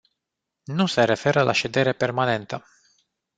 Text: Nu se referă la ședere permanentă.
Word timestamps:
Nu 0.63 0.85
se 0.85 1.03
referă 1.03 1.41
la 1.41 1.51
ședere 1.51 1.93
permanentă. 1.93 2.65